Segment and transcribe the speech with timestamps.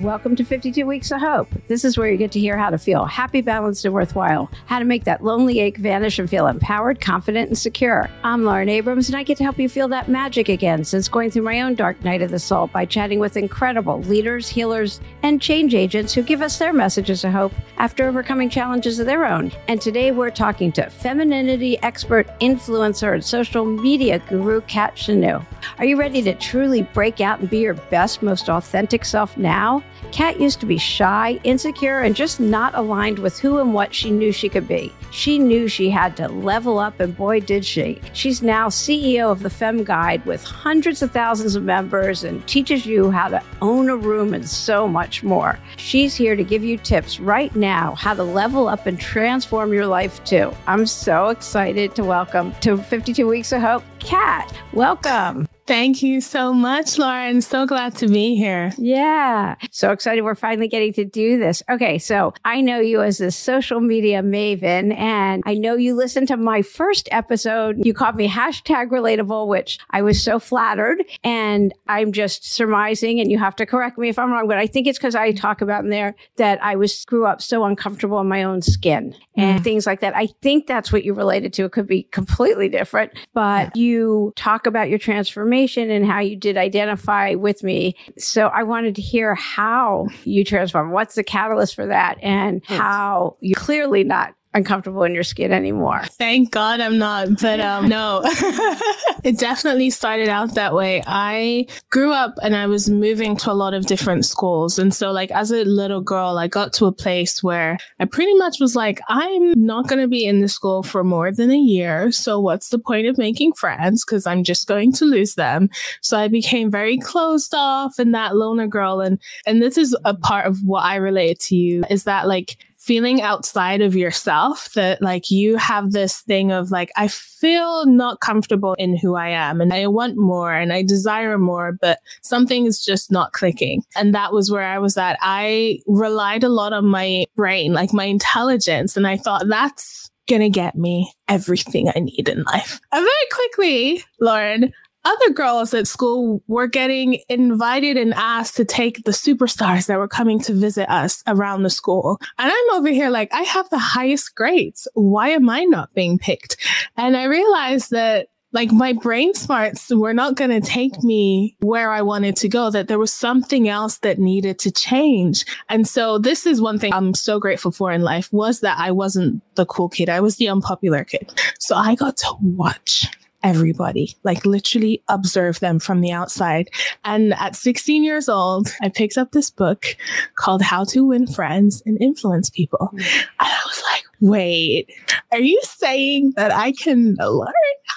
[0.00, 1.48] Welcome to 52 Weeks of Hope.
[1.66, 4.78] This is where you get to hear how to feel happy, balanced, and worthwhile, how
[4.78, 8.08] to make that lonely ache vanish and feel empowered, confident, and secure.
[8.22, 11.32] I'm Lauren Abrams, and I get to help you feel that magic again since going
[11.32, 15.42] through my own dark night of the soul by chatting with incredible leaders, healers, and
[15.42, 19.50] change agents who give us their messages of hope after overcoming challenges of their own.
[19.66, 25.44] And today we're talking to femininity expert, influencer, and social media guru Kat Chenu.
[25.78, 29.82] Are you ready to truly break out and be your best, most authentic self now?
[30.12, 34.10] Kat used to be shy, insecure, and just not aligned with who and what she
[34.10, 34.92] knew she could be.
[35.10, 38.00] She knew she had to level up, and boy, did she.
[38.12, 42.86] She's now CEO of the Fem Guide with hundreds of thousands of members and teaches
[42.86, 45.58] you how to own a room and so much more.
[45.76, 49.86] She's here to give you tips right now how to level up and transform your
[49.86, 50.52] life too.
[50.66, 54.52] I'm so excited to welcome to 52 Weeks of Hope, Kat.
[54.72, 55.47] Welcome.
[55.68, 57.42] Thank you so much, Lauren.
[57.42, 58.72] So glad to be here.
[58.78, 59.54] Yeah.
[59.70, 61.62] So excited we're finally getting to do this.
[61.68, 61.98] Okay.
[61.98, 66.38] So I know you as a social media maven, and I know you listened to
[66.38, 67.84] my first episode.
[67.84, 71.04] You called me hashtag relatable, which I was so flattered.
[71.22, 74.66] And I'm just surmising, and you have to correct me if I'm wrong, but I
[74.66, 78.18] think it's because I talk about in there that I was screw up so uncomfortable
[78.20, 79.64] in my own skin and mm.
[79.64, 80.16] things like that.
[80.16, 81.66] I think that's what you related to.
[81.66, 86.36] It could be completely different, but you talk about your transformation information and how you
[86.36, 87.94] did identify with me.
[88.16, 90.90] So I wanted to hear how you transform.
[90.90, 92.74] What's the catalyst for that and hmm.
[92.74, 96.02] how you're clearly not uncomfortable in your skin anymore.
[96.04, 98.22] Thank God I'm not, but um, no,
[99.24, 101.02] it definitely started out that way.
[101.06, 104.78] I grew up and I was moving to a lot of different schools.
[104.78, 108.34] And so, like, as a little girl, I got to a place where I pretty
[108.34, 111.58] much was like, I'm not going to be in the school for more than a
[111.58, 112.10] year.
[112.10, 114.04] So, what's the point of making friends?
[114.04, 115.68] Because I'm just going to lose them.
[116.00, 119.00] So, I became very closed off and that loner girl.
[119.00, 122.56] And, and this is a part of what I relate to you is that, like,
[122.88, 128.20] feeling outside of yourself that like you have this thing of like, I feel not
[128.20, 132.64] comfortable in who I am and I want more and I desire more, but something
[132.64, 133.82] is just not clicking.
[133.94, 135.18] And that was where I was at.
[135.20, 138.96] I relied a lot on my brain, like my intelligence.
[138.96, 142.80] And I thought that's going to get me everything I need in life.
[142.90, 144.72] And very quickly, Lauren,
[145.08, 150.08] other girls at school were getting invited and asked to take the superstars that were
[150.08, 152.20] coming to visit us around the school.
[152.38, 154.86] And I'm over here like, I have the highest grades.
[154.94, 156.56] Why am I not being picked?
[156.96, 161.90] And I realized that like my brain smarts were not going to take me where
[161.90, 165.44] I wanted to go, that there was something else that needed to change.
[165.68, 168.90] And so this is one thing I'm so grateful for in life was that I
[168.90, 170.08] wasn't the cool kid.
[170.08, 171.30] I was the unpopular kid.
[171.58, 173.06] So I got to watch
[173.42, 176.70] everybody, like literally observe them from the outside.
[177.04, 179.96] And at 16 years old, I picked up this book
[180.34, 182.90] called How to Win Friends and Influence People.
[182.92, 183.00] Mm.
[183.40, 184.90] And I was like, wait,
[185.32, 187.52] are you saying that I can learn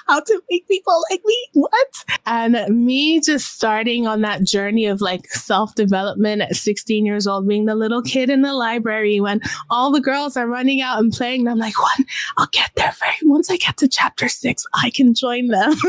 [0.06, 1.46] how to make people like me?
[1.54, 2.04] What?
[2.26, 7.48] And me just starting on that journey of like self development at 16 years old,
[7.48, 9.40] being the little kid in the library when
[9.70, 11.40] all the girls are running out and playing.
[11.40, 12.06] And I'm like, one,
[12.36, 15.74] I'll get there very, once I get to chapter six, I can join them.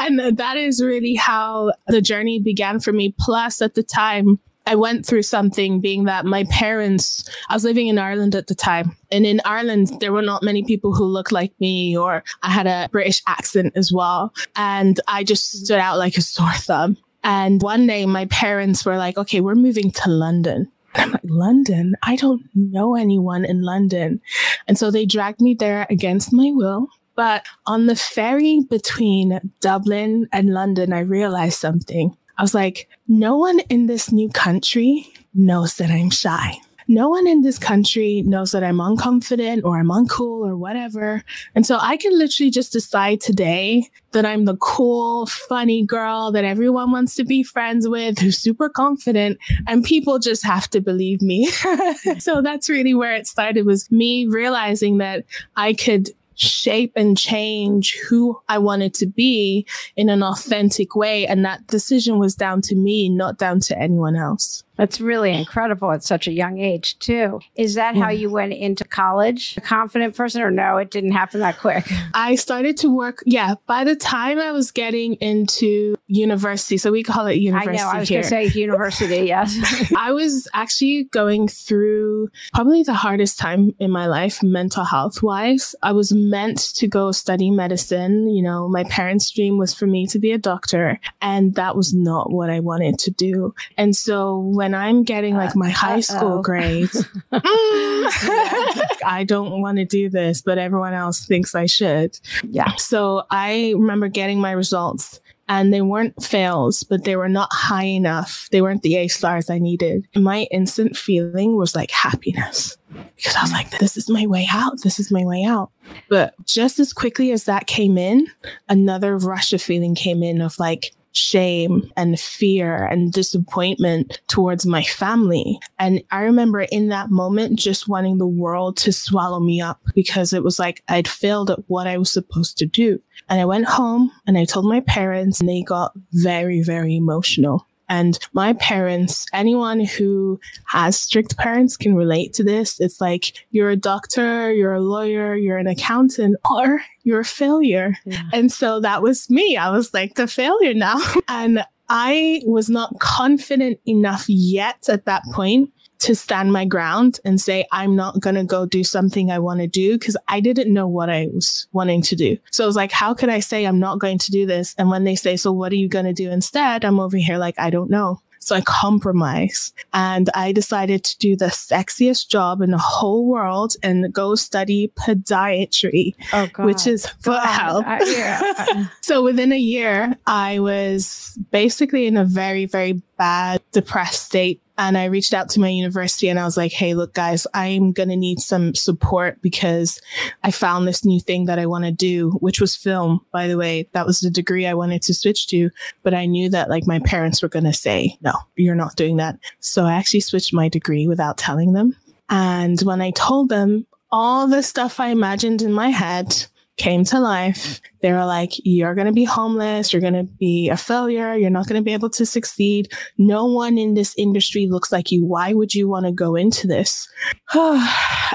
[0.00, 3.14] and that is really how the journey began for me.
[3.18, 7.88] Plus, at the time, I went through something being that my parents, I was living
[7.88, 8.96] in Ireland at the time.
[9.10, 12.66] And in Ireland, there were not many people who looked like me, or I had
[12.66, 14.32] a British accent as well.
[14.56, 16.96] And I just stood out like a sore thumb.
[17.22, 20.70] And one day my parents were like, okay, we're moving to London.
[20.94, 21.96] And I'm like, London?
[22.02, 24.20] I don't know anyone in London.
[24.68, 26.88] And so they dragged me there against my will.
[27.16, 32.16] But on the ferry between Dublin and London, I realized something.
[32.36, 36.58] I was like, no one in this new country knows that I'm shy.
[36.86, 41.22] No one in this country knows that I'm unconfident or I'm uncool or whatever.
[41.54, 46.44] And so I can literally just decide today that I'm the cool, funny girl that
[46.44, 51.22] everyone wants to be friends with, who's super confident, and people just have to believe
[51.22, 51.46] me.
[52.18, 55.24] so that's really where it started was me realizing that
[55.56, 59.66] I could shape and change who I wanted to be
[59.96, 61.26] in an authentic way.
[61.26, 64.64] And that decision was down to me, not down to anyone else.
[64.76, 67.40] That's really incredible at such a young age, too.
[67.56, 69.56] Is that how you went into college?
[69.56, 71.90] A confident person, or no, it didn't happen that quick?
[72.14, 73.22] I started to work.
[73.26, 73.54] Yeah.
[73.66, 76.78] By the time I was getting into university.
[76.78, 77.78] So we call it university.
[77.78, 77.88] I know.
[77.88, 79.14] I was going to say university.
[79.34, 79.56] Yes.
[79.96, 85.74] I was actually going through probably the hardest time in my life, mental health wise.
[85.82, 88.28] I was meant to go study medicine.
[88.28, 91.94] You know, my parents' dream was for me to be a doctor, and that was
[91.94, 93.54] not what I wanted to do.
[93.76, 100.08] And so when I'm getting like my high school grades, I don't want to do
[100.08, 102.18] this, but everyone else thinks I should.
[102.48, 102.74] Yeah.
[102.76, 107.84] So I remember getting my results and they weren't fails, but they were not high
[107.84, 108.48] enough.
[108.50, 110.06] They weren't the A stars I needed.
[110.14, 112.76] My instant feeling was like happiness
[113.16, 114.82] because I was like, this is my way out.
[114.82, 115.70] This is my way out.
[116.08, 118.28] But just as quickly as that came in,
[118.68, 124.82] another rush of feeling came in of like, shame and fear and disappointment towards my
[124.82, 125.58] family.
[125.78, 130.32] And I remember in that moment just wanting the world to swallow me up because
[130.32, 133.00] it was like I'd failed at what I was supposed to do.
[133.28, 137.66] And I went home and I told my parents and they got very, very emotional.
[137.88, 142.80] And my parents, anyone who has strict parents can relate to this.
[142.80, 147.94] It's like you're a doctor, you're a lawyer, you're an accountant, or you're a failure.
[148.04, 148.22] Yeah.
[148.32, 149.56] And so that was me.
[149.56, 151.00] I was like the failure now.
[151.28, 155.70] and I was not confident enough yet at that point
[156.04, 159.60] to stand my ground and say, I'm not going to go do something I want
[159.60, 162.36] to do because I didn't know what I was wanting to do.
[162.50, 164.74] So I was like, how could I say I'm not going to do this?
[164.76, 166.84] And when they say, so what are you going to do instead?
[166.84, 168.20] I'm over here like, I don't know.
[168.44, 173.74] So I compromised and I decided to do the sexiest job in the whole world
[173.82, 177.86] and go study podiatry, oh, which is foot health.
[177.86, 178.88] Uh, yeah.
[179.00, 184.98] so within a year, I was basically in a very, very bad, depressed state and
[184.98, 188.08] I reached out to my university and I was like, Hey, look, guys, I'm going
[188.08, 190.00] to need some support because
[190.42, 193.56] I found this new thing that I want to do, which was film, by the
[193.56, 193.88] way.
[193.92, 195.70] That was the degree I wanted to switch to.
[196.02, 199.16] But I knew that like my parents were going to say, no, you're not doing
[199.18, 199.38] that.
[199.60, 201.96] So I actually switched my degree without telling them.
[202.28, 207.20] And when I told them all the stuff I imagined in my head, came to
[207.20, 207.80] life.
[208.00, 209.92] They were like, you're going to be homeless.
[209.92, 211.34] You're going to be a failure.
[211.34, 212.92] You're not going to be able to succeed.
[213.16, 215.24] No one in this industry looks like you.
[215.24, 217.08] Why would you want to go into this?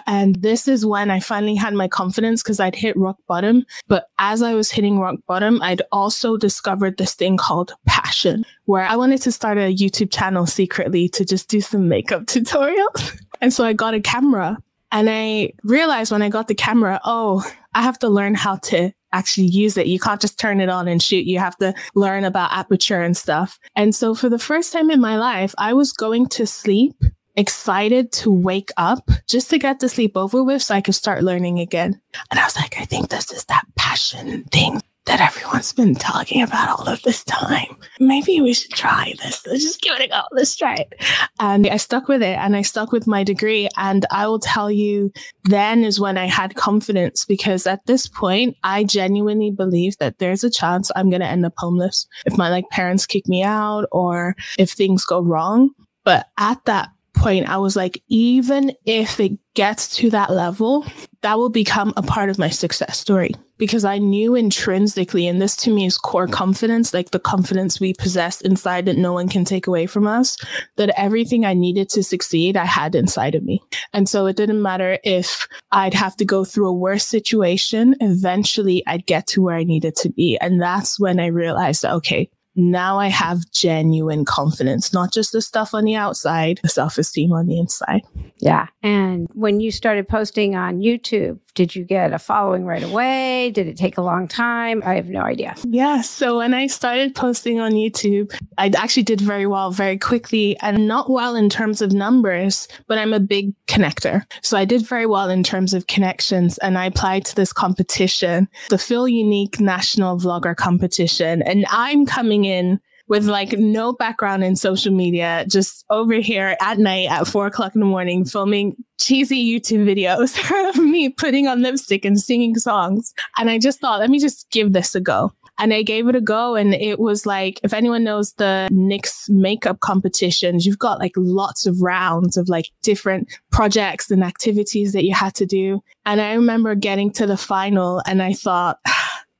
[0.07, 3.65] and this is when I finally had my confidence because I'd hit rock bottom.
[3.87, 8.83] But as I was hitting rock bottom, I'd also discovered this thing called passion, where
[8.83, 13.19] I wanted to start a YouTube channel secretly to just do some makeup tutorials.
[13.41, 14.57] and so I got a camera
[14.91, 18.91] and I realized when I got the camera, oh, I have to learn how to
[19.11, 19.87] actually use it.
[19.87, 21.25] You can't just turn it on and shoot.
[21.25, 23.59] You have to learn about aperture and stuff.
[23.75, 26.95] And so for the first time in my life, I was going to sleep
[27.35, 31.23] excited to wake up just to get the sleep over with so I could start
[31.23, 32.01] learning again.
[32.29, 36.43] And I was like, I think this is that passion thing that everyone's been talking
[36.43, 37.75] about all of this time.
[37.99, 39.43] Maybe we should try this.
[39.47, 40.21] Let's just give it a go.
[40.31, 41.03] Let's try it.
[41.39, 43.69] And I stuck with it and I stuck with my degree.
[43.75, 45.11] And I will tell you,
[45.45, 50.43] then is when I had confidence because at this point, I genuinely believe that there's
[50.43, 53.87] a chance I'm going to end up homeless if my like parents kick me out
[53.91, 55.71] or if things go wrong.
[56.05, 60.85] But at that point, I was like, even if it gets to that level,
[61.21, 65.55] that will become a part of my success story because I knew intrinsically, and this
[65.57, 69.43] to me is core confidence, like the confidence we possess inside that no one can
[69.43, 70.37] take away from us,
[70.77, 73.61] that everything I needed to succeed, I had inside of me.
[73.93, 78.81] And so it didn't matter if I'd have to go through a worse situation, eventually
[78.87, 80.37] I'd get to where I needed to be.
[80.39, 82.29] And that's when I realized, okay,
[82.59, 87.31] now I have genuine confidence, not just the stuff on the outside, the self esteem
[87.31, 88.01] on the inside.
[88.39, 88.67] Yeah.
[88.83, 93.51] And when you started posting on YouTube, did you get a following right away?
[93.51, 94.81] Did it take a long time?
[94.85, 95.55] I have no idea.
[95.67, 96.01] Yeah.
[96.01, 100.87] So when I started posting on YouTube, I actually did very well very quickly and
[100.87, 104.23] not well in terms of numbers, but I'm a big connector.
[104.41, 108.47] So I did very well in terms of connections and I applied to this competition,
[108.69, 111.41] the Feel Unique National Vlogger Competition.
[111.41, 112.79] And I'm coming in
[113.09, 117.75] with like no background in social media, just over here at night at four o'clock
[117.75, 120.37] in the morning, filming cheesy YouTube videos
[120.69, 123.13] of me putting on lipstick and singing songs.
[123.37, 125.33] And I just thought, let me just give this a go.
[125.57, 126.55] And I gave it a go.
[126.55, 131.65] And it was like, if anyone knows the NYX makeup competitions, you've got like lots
[131.65, 135.81] of rounds of like different projects and activities that you had to do.
[136.05, 138.79] And I remember getting to the final and I thought,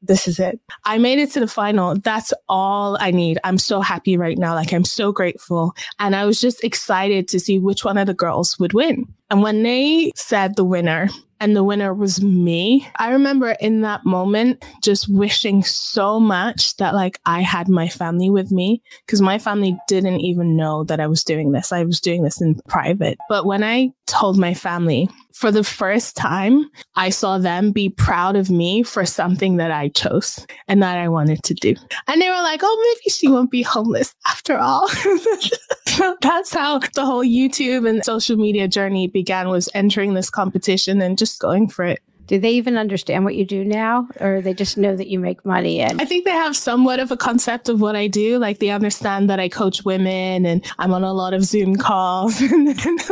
[0.01, 0.59] this is it.
[0.85, 1.95] I made it to the final.
[1.95, 3.39] That's all I need.
[3.43, 4.55] I'm so happy right now.
[4.55, 5.75] Like I'm so grateful.
[5.99, 9.07] And I was just excited to see which one of the girls would win.
[9.29, 12.87] And when they said the winner, and the winner was me.
[12.97, 18.29] I remember in that moment just wishing so much that like I had my family
[18.29, 21.71] with me because my family didn't even know that I was doing this.
[21.71, 23.17] I was doing this in private.
[23.29, 26.65] But when I told my family for the first time,
[26.95, 31.07] I saw them be proud of me for something that I chose and that I
[31.07, 31.75] wanted to do.
[32.07, 34.89] And they were like, oh, maybe she won't be homeless after all.
[36.21, 41.17] that's how the whole YouTube and social media journey began was entering this competition and
[41.17, 42.01] just going for it.
[42.29, 45.43] Do they even understand what you do now, or they just know that you make
[45.43, 45.79] money?
[45.79, 48.37] And I think they have somewhat of a concept of what I do.
[48.37, 52.39] Like they understand that I coach women and I'm on a lot of Zoom calls
[52.41, 52.67] and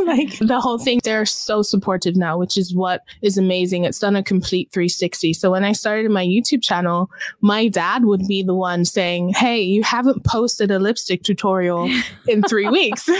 [0.05, 0.99] like the whole thing.
[1.03, 3.85] They're so supportive now, which is what is amazing.
[3.85, 5.33] It's done a complete 360.
[5.33, 7.09] So when I started my YouTube channel,
[7.41, 11.89] my dad would be the one saying, Hey, you haven't posted a lipstick tutorial
[12.27, 13.07] in three weeks.
[13.07, 13.17] and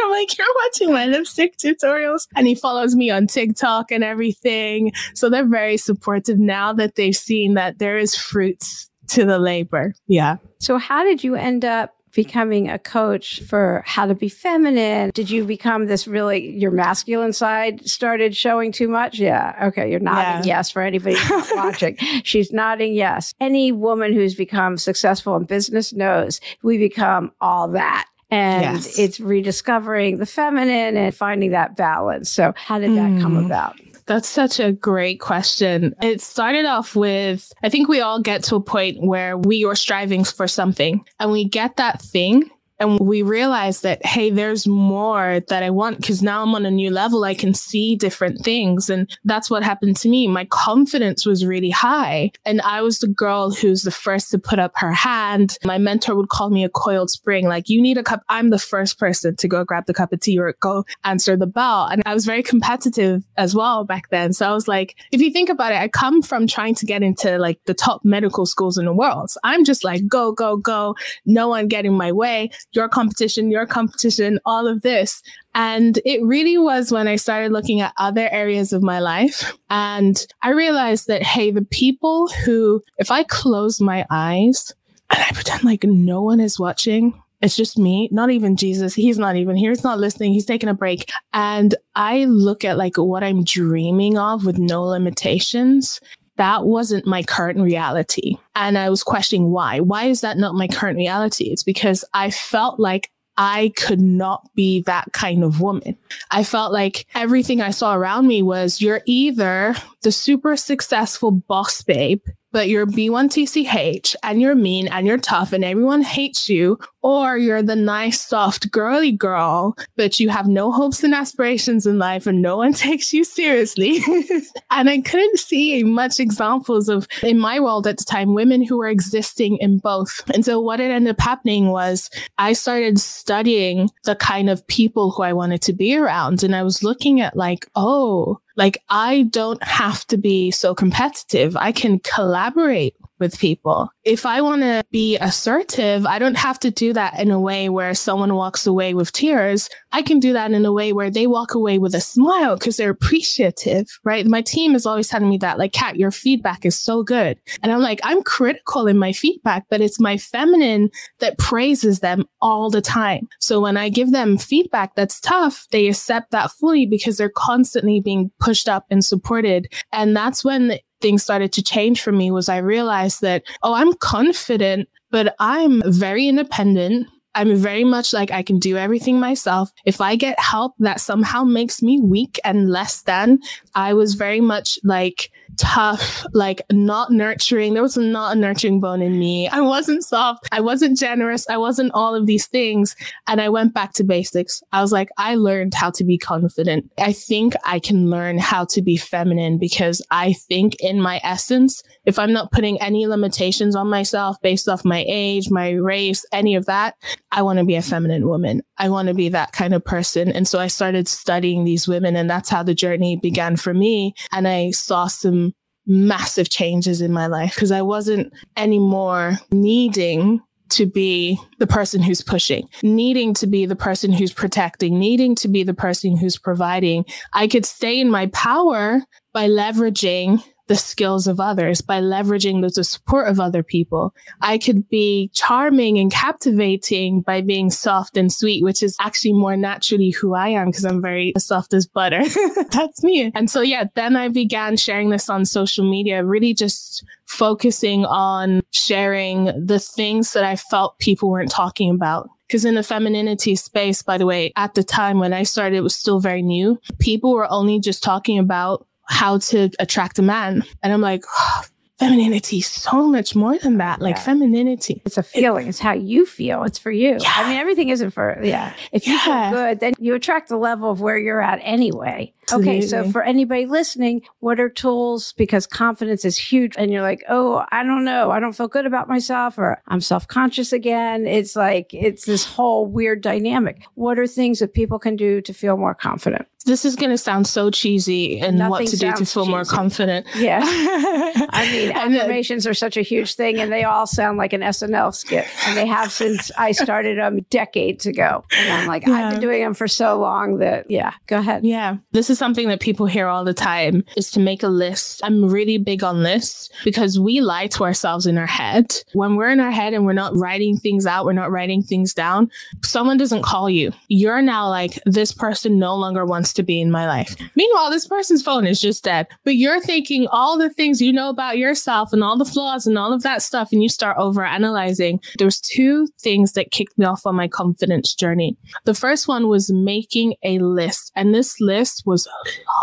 [0.00, 2.28] I'm like, You're watching my lipstick tutorials.
[2.34, 4.92] And he follows me on TikTok and everything.
[5.18, 9.94] So they're very supportive now that they've seen that there is fruits to the labor.
[10.06, 10.36] Yeah.
[10.60, 15.10] So how did you end up becoming a coach for how to be feminine?
[15.14, 19.18] Did you become this really your masculine side started showing too much?
[19.18, 19.68] Yeah.
[19.68, 19.90] Okay.
[19.90, 20.56] You're nodding yeah.
[20.56, 21.16] yes for anybody
[21.52, 21.96] watching.
[22.24, 23.34] She's nodding yes.
[23.40, 28.06] Any woman who's become successful in business knows we become all that.
[28.30, 28.98] And yes.
[28.98, 32.28] it's rediscovering the feminine and finding that balance.
[32.28, 33.22] So how did that mm.
[33.22, 33.80] come about?
[34.08, 35.94] That's such a great question.
[36.02, 39.74] It started off with I think we all get to a point where we are
[39.74, 42.50] striving for something and we get that thing
[42.80, 46.70] and we realized that, hey, there's more that I want because now I'm on a
[46.70, 47.24] new level.
[47.24, 48.88] I can see different things.
[48.88, 50.28] And that's what happened to me.
[50.28, 52.30] My confidence was really high.
[52.44, 55.56] And I was the girl who's the first to put up her hand.
[55.64, 57.48] My mentor would call me a coiled spring.
[57.48, 58.22] Like, you need a cup.
[58.28, 61.46] I'm the first person to go grab the cup of tea or go answer the
[61.46, 61.86] bell.
[61.86, 64.32] And I was very competitive as well back then.
[64.32, 67.02] So I was like, if you think about it, I come from trying to get
[67.02, 69.30] into like the top medical schools in the world.
[69.30, 70.94] So I'm just like, go, go, go.
[71.26, 75.22] No one getting my way your competition, your competition, all of this.
[75.54, 79.52] And it really was when I started looking at other areas of my life.
[79.70, 84.72] And I realized that, hey, the people who, if I close my eyes
[85.10, 88.94] and I pretend like no one is watching, it's just me, not even Jesus.
[88.94, 89.70] He's not even here.
[89.70, 90.32] He's not listening.
[90.32, 91.08] He's taking a break.
[91.32, 96.00] And I look at like what I'm dreaming of with no limitations
[96.38, 98.36] that wasn't my current reality.
[98.56, 99.80] And I was questioning why.
[99.80, 101.44] Why is that not my current reality?
[101.50, 105.96] It's because I felt like I could not be that kind of woman.
[106.30, 111.82] I felt like everything I saw around me was you're either the super successful boss
[111.82, 117.36] babe but you're B1TCH and you're mean and you're tough and everyone hates you, or
[117.36, 122.26] you're the nice, soft, girly girl, but you have no hopes and aspirations in life
[122.26, 124.00] and no one takes you seriously.
[124.70, 128.78] and I couldn't see much examples of, in my world at the time, women who
[128.78, 130.22] were existing in both.
[130.34, 135.10] And so what it ended up happening was I started studying the kind of people
[135.10, 136.42] who I wanted to be around.
[136.42, 141.56] And I was looking at like, oh, like I don't have to be so competitive.
[141.56, 143.90] I can collaborate with people.
[144.04, 147.68] If I want to be assertive, I don't have to do that in a way
[147.68, 149.68] where someone walks away with tears.
[149.92, 152.76] I can do that in a way where they walk away with a smile because
[152.76, 154.26] they're appreciative, right?
[154.26, 157.38] My team is always telling me that, like, Kat, your feedback is so good.
[157.62, 162.26] And I'm like, I'm critical in my feedback, but it's my feminine that praises them
[162.40, 163.28] all the time.
[163.40, 168.00] So when I give them feedback that's tough, they accept that fully because they're constantly
[168.00, 169.72] being pushed up and supported.
[169.92, 173.92] And that's when things started to change for me was I realized that, oh, I'm
[173.94, 177.06] confident, but I'm very independent.
[177.34, 179.70] I'm very much like I can do everything myself.
[179.84, 183.38] If I get help that somehow makes me weak and less than,
[183.74, 187.74] I was very much like, tough, like not nurturing.
[187.74, 189.48] There was not a nurturing bone in me.
[189.48, 190.48] I wasn't soft.
[190.52, 191.48] I wasn't generous.
[191.48, 192.96] I wasn't all of these things.
[193.26, 194.62] And I went back to basics.
[194.72, 196.90] I was like, I learned how to be confident.
[196.98, 201.82] I think I can learn how to be feminine because I think in my essence,
[202.06, 206.54] if I'm not putting any limitations on myself based off my age, my race, any
[206.54, 206.94] of that,
[207.32, 208.62] I want to be a feminine woman.
[208.78, 210.32] I want to be that kind of person.
[210.32, 214.14] And so I started studying these women and that's how the journey began for me.
[214.32, 215.47] And I saw some
[215.88, 220.40] massive changes in my life because I wasn't anymore needing
[220.70, 225.48] to be the person who's pushing, needing to be the person who's protecting, needing to
[225.48, 227.06] be the person who's providing.
[227.32, 229.02] I could stay in my power
[229.32, 234.14] by leveraging the skills of others, by leveraging the, support of other people.
[234.40, 239.56] I could be charming and captivating by being soft and sweet, which is actually more
[239.56, 242.22] naturally who I am because I'm very soft as butter.
[242.70, 243.32] That's me.
[243.34, 248.62] And so, yeah, then I began sharing this on social media, really just focusing on
[248.72, 252.28] sharing the things that I felt people weren't talking about.
[252.46, 255.82] Because in the femininity space, by the way, at the time when I started, it
[255.82, 256.80] was still very new.
[256.98, 260.62] People were only just talking about how to attract a man.
[260.82, 261.62] And I'm like, oh,
[261.98, 264.22] femininity so much more than that like yeah.
[264.22, 267.32] femininity it's a feeling it, it's how you feel it's for you yeah.
[267.34, 269.50] i mean everything isn't for yeah if you yeah.
[269.50, 272.78] feel good then you attract the level of where you're at anyway Absolutely.
[272.78, 277.22] okay so for anybody listening what are tools because confidence is huge and you're like
[277.28, 281.56] oh i don't know i don't feel good about myself or i'm self-conscious again it's
[281.56, 285.76] like it's this whole weird dynamic what are things that people can do to feel
[285.76, 289.24] more confident this is going to sound so cheesy and Nothing what to do to
[289.24, 289.50] feel cheesy.
[289.50, 290.26] more confident.
[290.36, 290.60] Yeah.
[290.62, 295.14] I mean, affirmations are such a huge thing and they all sound like an SNL
[295.14, 295.46] skit.
[295.66, 298.44] And they have since I started them decades ago.
[298.54, 299.14] And I'm like, yeah.
[299.14, 301.64] I've been doing them for so long that, yeah, go ahead.
[301.64, 301.98] Yeah.
[302.12, 305.20] This is something that people hear all the time is to make a list.
[305.24, 308.94] I'm really big on lists because we lie to ourselves in our head.
[309.12, 312.14] When we're in our head and we're not writing things out, we're not writing things
[312.14, 312.50] down,
[312.84, 313.92] someone doesn't call you.
[314.08, 317.34] You're now like, this person no longer wants to be in my life.
[317.56, 321.28] Meanwhile, this person's phone is just dead, but you're thinking all the things you know
[321.28, 324.44] about yourself and all the flaws and all of that stuff, and you start over
[324.44, 325.20] analyzing.
[325.38, 328.56] There's two things that kicked me off on my confidence journey.
[328.84, 332.27] The first one was making a list, and this list was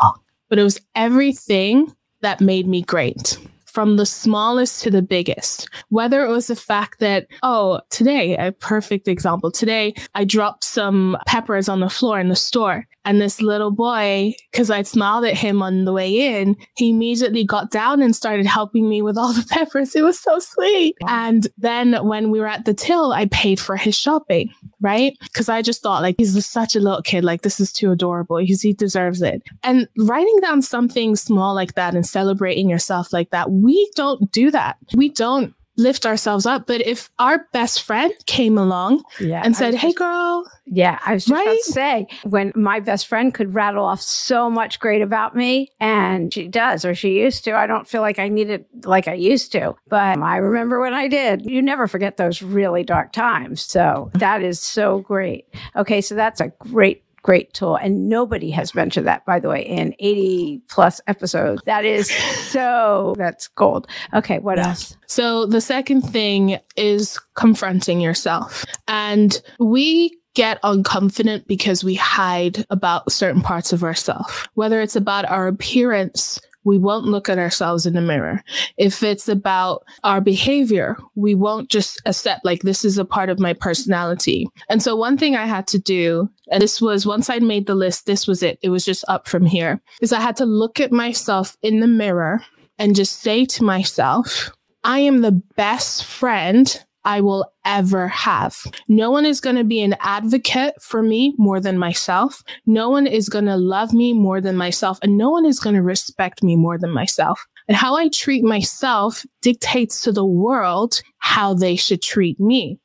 [0.04, 3.38] long, but it was everything that made me great
[3.75, 5.70] from the smallest to the biggest.
[5.89, 11.17] Whether it was the fact that, oh, today, a perfect example, today I dropped some
[11.27, 15.38] peppers on the floor in the store and this little boy, because I smiled at
[15.38, 19.32] him on the way in, he immediately got down and started helping me with all
[19.32, 19.96] the peppers.
[19.96, 20.96] It was so sweet.
[21.08, 24.51] And then when we were at the till, I paid for his shopping,
[24.82, 25.13] right?
[25.22, 27.24] Because I just thought, like, he's such a little kid.
[27.24, 28.38] Like, this is too adorable.
[28.38, 29.44] He's, he deserves it.
[29.62, 34.51] And writing down something small like that and celebrating yourself like that, we don't do
[34.51, 34.77] that.
[34.93, 36.67] We don't lift ourselves up.
[36.67, 40.50] But if our best friend came along yeah, and said, Hey, girl.
[40.65, 41.43] Yeah, I was just right?
[41.43, 45.72] about to say, when my best friend could rattle off so much great about me,
[45.79, 49.07] and she does, or she used to, I don't feel like I need it like
[49.07, 49.75] I used to.
[49.88, 51.45] But I remember when I did.
[51.45, 53.62] You never forget those really dark times.
[53.62, 55.45] So that is so great.
[55.75, 57.75] Okay, so that's a great great tool.
[57.75, 61.59] And nobody has mentioned that, by the way, in 80 plus episodes.
[61.66, 62.07] That is
[62.51, 63.88] so, that's gold.
[64.14, 64.70] Okay, what yeah.
[64.70, 64.96] else?
[65.07, 68.64] So the second thing is confronting yourself.
[68.88, 75.25] And we get unconfident because we hide about certain parts of ourselves, whether it's about
[75.25, 78.44] our appearance we won't look at ourselves in the mirror.
[78.75, 83.40] If it's about our behavior, we won't just accept like this is a part of
[83.40, 84.50] my personality.
[84.68, 87.75] And so one thing I had to do, and this was once I'd made the
[87.75, 88.60] list, this was it.
[88.62, 91.88] It was just up from here, is I had to look at myself in the
[91.88, 92.42] mirror
[92.78, 94.51] and just say to myself,
[94.84, 98.57] I am the best friend I will ever have.
[98.87, 102.44] No one is going to be an advocate for me more than myself.
[102.65, 105.00] No one is going to love me more than myself.
[105.01, 107.46] And no one is going to respect me more than myself.
[107.68, 112.79] And how I treat myself dictates to the world how they should treat me.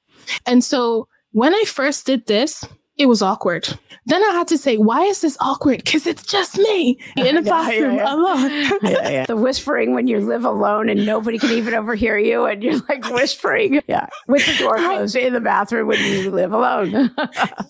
[0.46, 2.64] And so when I first did this,
[3.00, 3.66] it was awkward.
[4.04, 5.82] Then I had to say, why is this awkward?
[5.84, 8.14] Because it's just me in a bathroom yeah, yeah.
[8.14, 9.24] alone.
[9.26, 13.08] the whispering when you live alone and nobody can even overhear you and you're like
[13.10, 13.80] whispering.
[13.90, 14.06] Yeah.
[14.28, 17.10] With the door closed in the bathroom when you live alone.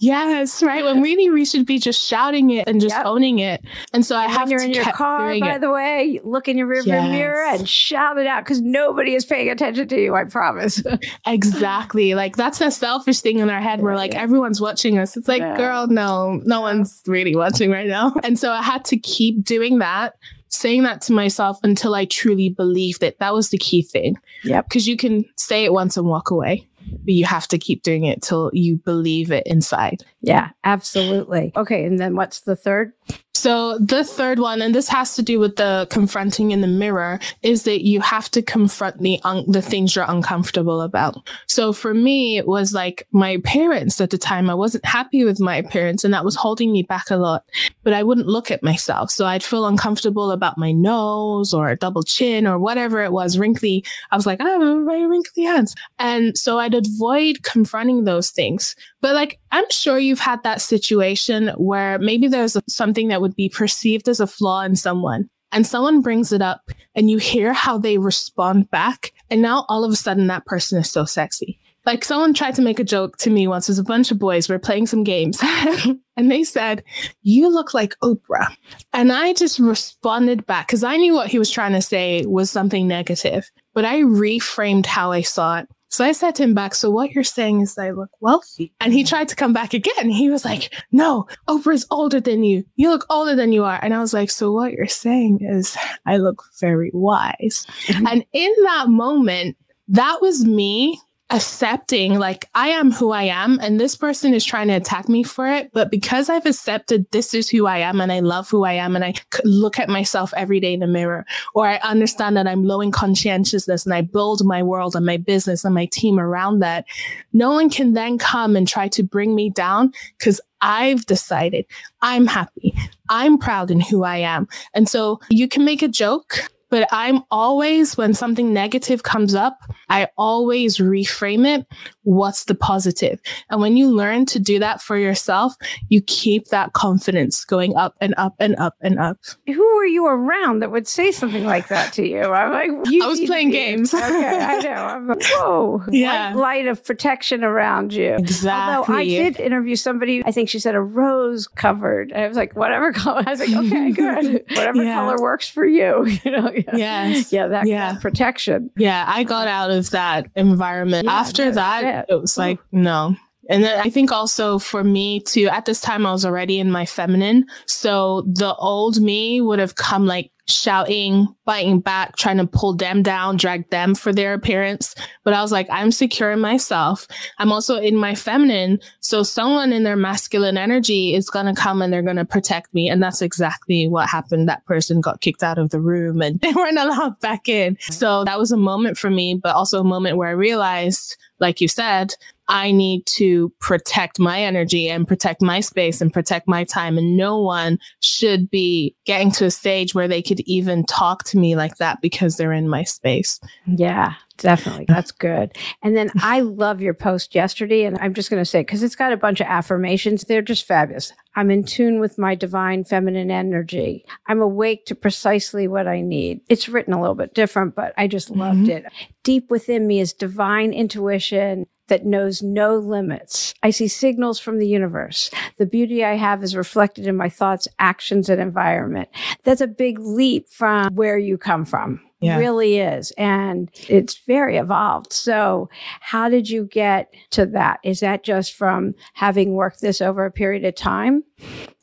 [0.00, 0.84] yes, right.
[0.84, 3.06] When really we should be just shouting it and just yep.
[3.06, 3.64] owning it.
[3.94, 5.60] And so I and have when you're in your car, by it.
[5.60, 7.10] the way, look in your rearview yes.
[7.10, 10.82] mirror and shout it out because nobody is paying attention to you, I promise.
[11.26, 12.14] exactly.
[12.14, 15.40] Like that's a selfish thing in our head where like everyone's watching us it's like,
[15.40, 15.54] yeah.
[15.54, 18.14] girl, no, no one's really watching right now.
[18.24, 20.14] And so I had to keep doing that,
[20.48, 23.18] saying that to myself until I truly believed it.
[23.18, 24.16] That was the key thing.
[24.44, 24.62] Yeah.
[24.62, 26.66] Because you can say it once and walk away
[27.04, 30.02] but you have to keep doing it till you believe it inside.
[30.22, 31.52] Yeah, absolutely.
[31.56, 32.92] Okay, and then what's the third?
[33.40, 37.18] So the third one, and this has to do with the confronting in the mirror,
[37.42, 41.27] is that you have to confront the un- the things you're uncomfortable about.
[41.46, 44.51] So for me, it was like my parents at the time.
[44.51, 47.44] I wasn't happy with my parents, and that was holding me back a lot.
[47.83, 51.77] But I wouldn't look at myself, so I'd feel uncomfortable about my nose or a
[51.77, 53.85] double chin or whatever it was, wrinkly.
[54.11, 58.77] I was like, I have very wrinkly hands, and so I'd avoid confronting those things.
[59.00, 63.48] But like, I'm sure you've had that situation where maybe there's something that would be
[63.48, 65.28] perceived as a flaw in someone.
[65.52, 69.12] and someone brings it up and you hear how they respond back.
[69.30, 71.58] And now all of a sudden that person is so sexy.
[71.86, 73.66] Like someone tried to make a joke to me once.
[73.66, 74.48] There's a bunch of boys.
[74.48, 75.38] We are playing some games,
[76.16, 76.84] and they said,
[77.22, 78.54] "You look like Oprah,"
[78.92, 82.50] and I just responded back because I knew what he was trying to say was
[82.50, 85.68] something negative, but I reframed how I saw it.
[85.90, 88.72] So I said to him back, So what you're saying is I look wealthy.
[88.81, 90.09] And he tried to come back again.
[90.09, 92.64] He was like, No, Oprah's older than you.
[92.76, 93.79] You look older than you are.
[93.83, 95.76] And I was like, So what you're saying is
[96.07, 97.66] I look very wise.
[97.87, 98.07] Mm-hmm.
[98.07, 99.57] And in that moment,
[99.88, 104.68] that was me accepting like I am who I am and this person is trying
[104.68, 105.70] to attack me for it.
[105.72, 108.96] But because I've accepted this is who I am and I love who I am
[108.96, 109.14] and I
[109.44, 112.90] look at myself every day in the mirror or I understand that I'm low in
[112.90, 116.84] conscientiousness and I build my world and my business and my team around that,
[117.32, 121.64] no one can then come and try to bring me down because I've decided
[122.02, 122.74] I'm happy.
[123.08, 124.48] I'm proud in who I am.
[124.74, 129.59] And so you can make a joke but I'm always, when something negative comes up,
[129.88, 131.66] I always reframe it.
[132.02, 133.20] What's the positive?
[133.50, 135.54] And when you learn to do that for yourself,
[135.88, 139.18] you keep that confidence going up and up and up and up.
[139.46, 142.22] Who were you around that would say something like that to you?
[142.22, 143.92] I'm like, you I was playing games.
[143.92, 144.70] okay, I know.
[144.70, 146.34] I'm like, whoa, yeah.
[146.34, 148.14] light of protection around you.
[148.14, 148.76] Exactly.
[148.76, 152.12] Although I did interview somebody, I think she said a rose covered.
[152.12, 153.22] And I was like, whatever color.
[153.26, 154.44] I was like, okay, good.
[154.50, 154.94] Whatever yeah.
[154.94, 156.06] color works for you.
[156.24, 157.32] You know, Yes.
[157.32, 157.92] Yeah, that, yeah.
[157.92, 158.70] That protection.
[158.76, 161.04] Yeah, I got out of that environment.
[161.06, 163.16] Yeah, After that, it was like, no,
[163.50, 166.70] and then I think also for me too, at this time, I was already in
[166.70, 167.46] my feminine.
[167.66, 173.02] So the old me would have come like shouting, biting back, trying to pull them
[173.02, 174.94] down, drag them for their appearance.
[175.24, 177.06] But I was like, I'm secure in myself.
[177.38, 178.78] I'm also in my feminine.
[179.00, 182.72] So someone in their masculine energy is going to come and they're going to protect
[182.72, 182.88] me.
[182.88, 184.48] And that's exactly what happened.
[184.48, 187.78] That person got kicked out of the room and they weren't allowed back in.
[187.80, 191.60] So that was a moment for me, but also a moment where I realized, like
[191.60, 192.14] you said,
[192.50, 196.98] I need to protect my energy and protect my space and protect my time.
[196.98, 201.38] And no one should be getting to a stage where they could even talk to
[201.38, 203.38] me like that because they're in my space.
[203.66, 204.86] Yeah, definitely.
[204.88, 205.56] That's good.
[205.84, 207.84] And then I love your post yesterday.
[207.84, 210.66] And I'm just going to say, because it's got a bunch of affirmations, they're just
[210.66, 211.12] fabulous.
[211.36, 214.04] I'm in tune with my divine feminine energy.
[214.26, 216.40] I'm awake to precisely what I need.
[216.48, 218.86] It's written a little bit different, but I just loved mm-hmm.
[218.86, 218.92] it.
[219.22, 223.53] Deep within me is divine intuition that knows no limits.
[223.62, 225.31] I see signals from the universe.
[225.59, 229.11] The beauty I have is reflected in my thoughts, actions, and environment.
[229.44, 232.00] That's a big leap from where you come from.
[232.22, 232.38] Yeah.
[232.38, 233.12] really is.
[233.12, 235.11] And it's very evolved.
[235.11, 237.81] So, how did you get to that?
[237.83, 241.24] Is that just from having worked this over a period of time?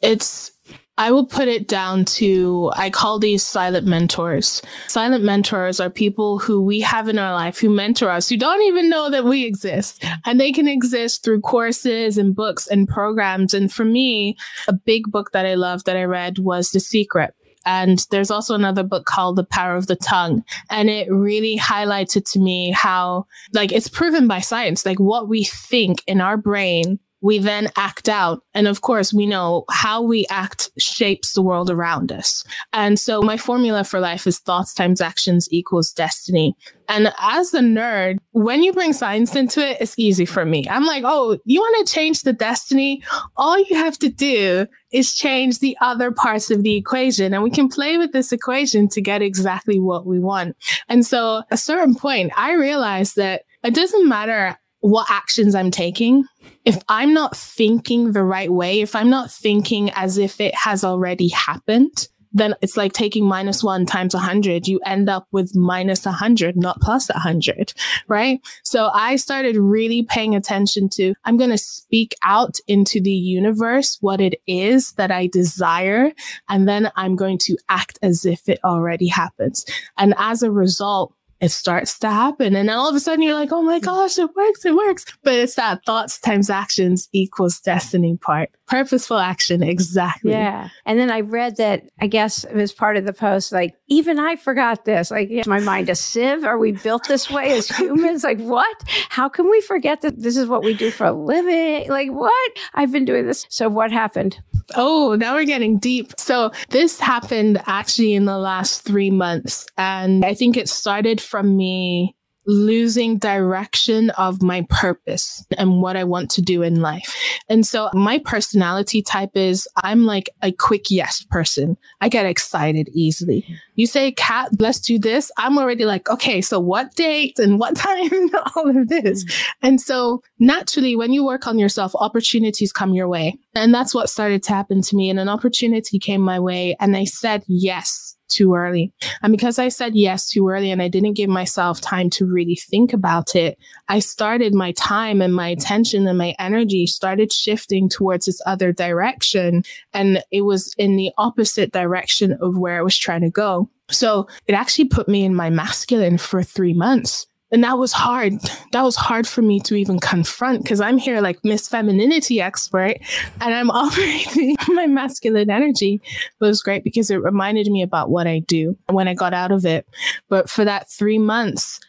[0.02, 0.52] It's
[0.97, 4.62] I will put it down to I call these silent mentors.
[4.88, 8.63] Silent mentors are people who we have in our life who mentor us, who don't
[8.63, 10.03] even know that we exist.
[10.25, 13.53] And they can exist through courses and books and programs.
[13.53, 14.36] And for me,
[14.67, 17.33] a big book that I loved that I read was The Secret.
[17.65, 20.41] And there's also another book called The Power of the Tongue.
[20.69, 25.43] And it really highlighted to me how, like, it's proven by science, like what we
[25.43, 28.43] think in our brain we then act out.
[28.53, 32.43] And of course, we know how we act shapes the world around us.
[32.73, 36.56] And so my formula for life is thoughts times actions equals destiny.
[36.89, 40.67] And as a nerd, when you bring science into it, it's easy for me.
[40.69, 43.03] I'm like, oh, you want to change the destiny?
[43.36, 47.34] All you have to do is change the other parts of the equation.
[47.34, 50.56] And we can play with this equation to get exactly what we want.
[50.88, 55.69] And so at a certain point, I realized that it doesn't matter what actions I'm
[55.69, 56.23] taking,
[56.63, 60.86] if I'm not thinking the right way, if I'm not thinking as if it has
[60.86, 64.65] already happened, then it's like taking minus one times a hundred.
[64.65, 67.73] You end up with minus a hundred, not plus a hundred,
[68.08, 68.39] right?
[68.63, 73.97] So I started really paying attention to, I'm going to speak out into the universe
[74.00, 76.13] what it is that I desire.
[76.47, 79.65] And then I'm going to act as if it already happens.
[79.97, 82.56] And as a result, it starts to happen.
[82.56, 83.84] And all of a sudden you're like, oh my mm.
[83.84, 85.06] gosh, it works, it works.
[85.23, 88.50] But it's that thoughts times actions equals destiny part.
[88.67, 90.32] Purposeful action, exactly.
[90.32, 90.69] Yeah.
[90.86, 94.19] And then I read that, I guess it was part of the post, like, even
[94.19, 95.10] I forgot this.
[95.10, 96.43] Like, is my mind a sieve?
[96.43, 98.25] Are we built this way as humans?
[98.25, 98.84] like, what?
[99.08, 101.89] How can we forget that this is what we do for a living?
[101.89, 102.58] Like, what?
[102.73, 103.45] I've been doing this.
[103.49, 104.38] So what happened?
[104.75, 106.12] Oh, now we're getting deep.
[106.17, 109.65] So this happened actually in the last three months.
[109.77, 112.16] And I think it started from me
[112.47, 117.15] losing direction of my purpose and what I want to do in life.
[117.49, 121.77] And so my personality type is I'm like a quick yes person.
[122.01, 123.45] I get excited easily.
[123.75, 125.31] You say, Kat, let's do this.
[125.38, 129.25] I'm already like, okay, so what date and what time and all of this.
[129.25, 129.45] Mm.
[129.62, 133.38] And so naturally, when you work on yourself, opportunities come your way.
[133.55, 135.10] And that's what started to happen to me.
[135.10, 138.92] And an opportunity came my way and I said yes too early.
[139.22, 142.56] And because I said yes too early and I didn't give myself time to really
[142.56, 147.90] think about it, I started my time and my attention and my energy started shifting
[147.90, 149.63] towards this other direction.
[149.94, 153.70] And it was in the opposite direction of where I was trying to go.
[153.90, 157.28] So it actually put me in my masculine for three months.
[157.51, 158.33] And that was hard.
[158.73, 162.97] That was hard for me to even confront because I'm here like Miss Femininity expert
[163.39, 166.01] and I'm operating my masculine energy.
[166.39, 169.33] But it was great because it reminded me about what I do when I got
[169.33, 169.88] out of it.
[170.27, 171.79] But for that three months,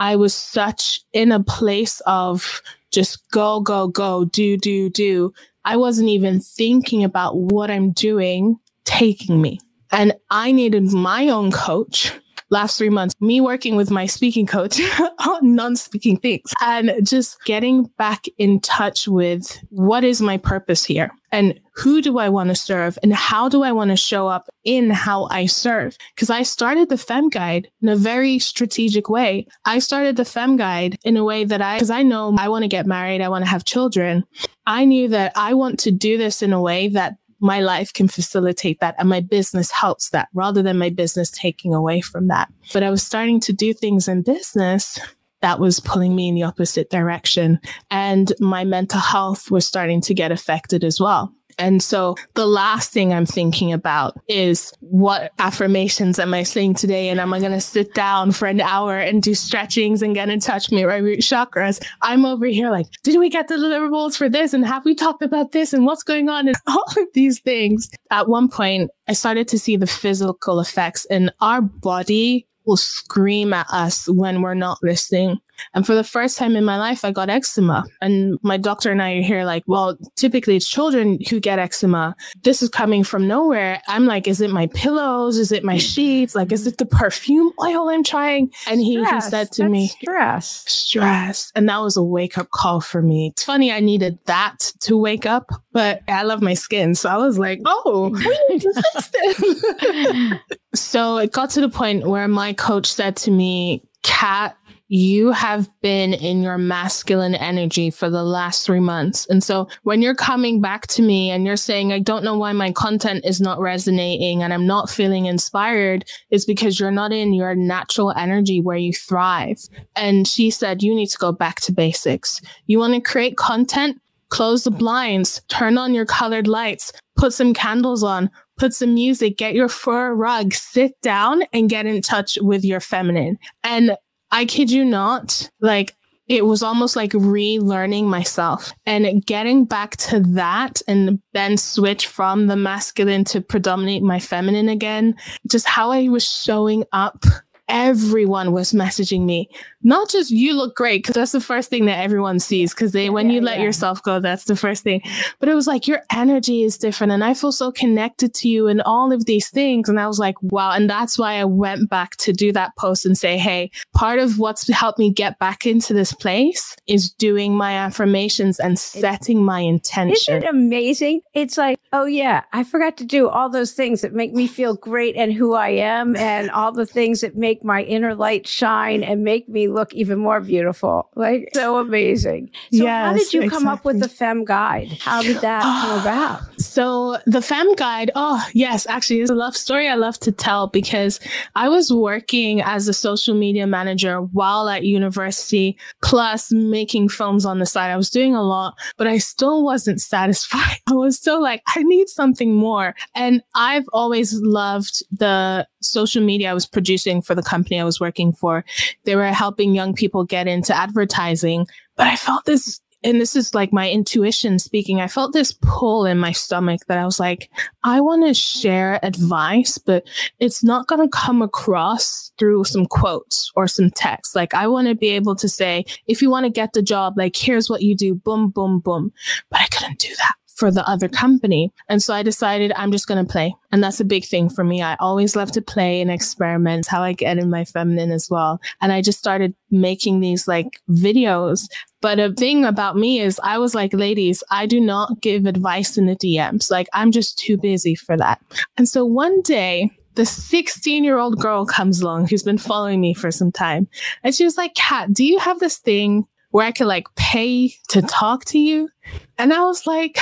[0.00, 5.32] I was such in a place of just go, go, go, do, do, do.
[5.64, 9.60] I wasn't even thinking about what I'm doing taking me.
[9.90, 12.12] And I needed my own coach
[12.52, 14.80] last three months, me working with my speaking coach
[15.26, 20.84] on non speaking things and just getting back in touch with what is my purpose
[20.84, 24.28] here and who do I want to serve and how do I want to show
[24.28, 25.96] up in how I serve?
[26.14, 29.46] Because I started the Fem Guide in a very strategic way.
[29.64, 32.64] I started the Fem Guide in a way that I, because I know I want
[32.64, 34.24] to get married, I want to have children.
[34.66, 38.08] I knew that I want to do this in a way that my life can
[38.08, 42.48] facilitate that and my business helps that rather than my business taking away from that.
[42.72, 44.98] But I was starting to do things in business
[45.42, 47.60] that was pulling me in the opposite direction.
[47.90, 51.34] And my mental health was starting to get affected as well.
[51.58, 57.08] And so the last thing I'm thinking about is what affirmations am I saying today?
[57.08, 60.28] And am I going to sit down for an hour and do stretchings and get
[60.28, 61.84] in touch with my root chakras?
[62.02, 64.54] I'm over here like, did we get the deliverables for this?
[64.54, 65.72] And have we talked about this?
[65.72, 66.48] And what's going on?
[66.48, 67.90] And all of these things.
[68.10, 73.52] At one point, I started to see the physical effects and our body will scream
[73.52, 75.38] at us when we're not listening.
[75.74, 77.84] And for the first time in my life, I got eczema.
[78.00, 82.14] And my doctor and I are here like, well, typically it's children who get eczema.
[82.42, 83.80] This is coming from nowhere.
[83.88, 85.38] I'm like, is it my pillows?
[85.38, 85.80] Is it my mm.
[85.80, 86.34] sheets?
[86.34, 88.50] Like, is it the perfume oil I'm trying?
[88.66, 91.52] And he, he said to me, stress, stress.
[91.54, 93.30] And that was a wake up call for me.
[93.32, 93.72] It's funny.
[93.72, 96.94] I needed that to wake up, but I love my skin.
[96.94, 98.12] So I was like, oh,
[100.74, 104.56] so it got to the point where my coach said to me, Kat,
[104.94, 109.26] you have been in your masculine energy for the last three months.
[109.30, 112.52] And so when you're coming back to me and you're saying, I don't know why
[112.52, 117.32] my content is not resonating and I'm not feeling inspired, is because you're not in
[117.32, 119.56] your natural energy where you thrive.
[119.96, 122.42] And she said, you need to go back to basics.
[122.66, 123.98] You want to create content?
[124.28, 129.38] Close the blinds, turn on your colored lights, put some candles on, put some music,
[129.38, 133.38] get your fur rug, sit down and get in touch with your feminine.
[133.64, 133.96] And
[134.32, 135.94] I kid you not, like
[136.28, 142.46] it was almost like relearning myself and getting back to that and then switch from
[142.46, 145.14] the masculine to predominate my feminine again.
[145.46, 147.24] Just how I was showing up
[147.68, 149.48] everyone was messaging me.
[149.84, 152.72] Not just you look great, because that's the first thing that everyone sees.
[152.72, 153.64] Because they, when yeah, you let yeah.
[153.64, 155.02] yourself go, that's the first thing.
[155.40, 158.68] But it was like your energy is different, and I feel so connected to you,
[158.68, 159.88] and all of these things.
[159.88, 160.70] And I was like, wow.
[160.72, 164.38] And that's why I went back to do that post and say, hey, part of
[164.38, 169.60] what's helped me get back into this place is doing my affirmations and setting my
[169.60, 170.36] intention.
[170.36, 171.22] Isn't it amazing?
[171.34, 174.76] It's like, oh yeah, I forgot to do all those things that make me feel
[174.76, 179.02] great and who I am, and all the things that make my inner light shine
[179.02, 181.10] and make me look even more beautiful.
[181.14, 182.50] Like so amazing.
[182.72, 183.48] So yes, how did you exactly.
[183.48, 184.98] come up with the Fem Guide?
[185.00, 186.00] How did that come ah.
[186.00, 186.60] about?
[186.60, 190.68] So the Fem Guide, oh yes, actually it's a love story I love to tell
[190.68, 191.20] because
[191.54, 197.58] I was working as a social media manager while at university, plus making films on
[197.58, 197.90] the side.
[197.90, 200.78] I was doing a lot, but I still wasn't satisfied.
[200.88, 202.94] I was still like, I need something more.
[203.14, 208.00] And I've always loved the social media I was producing for the company I was
[208.00, 208.64] working for.
[209.04, 213.54] They were helping young people get into advertising, but I felt this and this is
[213.54, 215.00] like my intuition speaking.
[215.00, 217.50] I felt this pull in my stomach that I was like,
[217.82, 220.04] I want to share advice, but
[220.38, 224.36] it's not going to come across through some quotes or some text.
[224.36, 227.14] Like, I want to be able to say, if you want to get the job,
[227.16, 229.12] like, here's what you do, boom, boom, boom.
[229.50, 230.34] But I couldn't do that.
[230.56, 231.72] For the other company.
[231.88, 233.54] And so I decided I'm just going to play.
[233.70, 234.82] And that's a big thing for me.
[234.82, 238.60] I always love to play and experiment how I get in my feminine as well.
[238.80, 241.68] And I just started making these like videos.
[242.00, 245.96] But a thing about me is I was like, ladies, I do not give advice
[245.96, 246.70] in the DMs.
[246.70, 248.40] Like I'm just too busy for that.
[248.76, 253.14] And so one day the 16 year old girl comes along who's been following me
[253.14, 253.88] for some time.
[254.22, 257.74] And she was like, Kat, do you have this thing where I could like pay
[257.88, 258.88] to talk to you?
[259.36, 260.18] And I was like,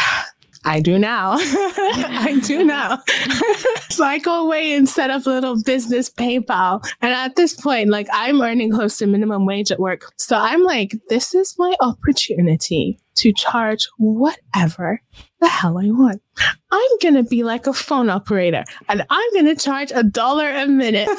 [0.65, 1.33] I do now.
[1.39, 3.03] I do now.
[3.89, 6.87] so I go away and set up a little business PayPal.
[7.01, 10.13] And at this point, like I'm earning close to minimum wage at work.
[10.19, 15.01] So I'm like, this is my opportunity to charge whatever
[15.41, 16.23] the hell I want.
[16.73, 20.49] I'm going to be like a phone operator and I'm going to charge a dollar
[20.49, 21.09] a minute.